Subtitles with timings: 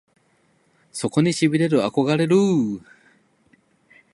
[0.91, 2.81] そこに痺れる憧れるぅ！！